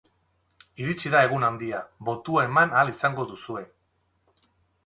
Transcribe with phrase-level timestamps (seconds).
[0.85, 3.63] Iritsi da egun handia, botua eman ahal izango duzue.